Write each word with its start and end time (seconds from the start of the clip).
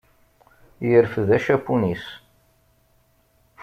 Yerfed 0.89 1.29
acapun-is. 1.37 2.05